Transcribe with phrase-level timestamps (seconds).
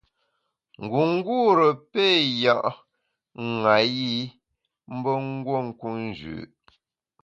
[0.83, 2.57] Ngungûre péé ya’
[3.63, 4.11] ṅayi
[4.95, 6.35] mbe nguo nku njü.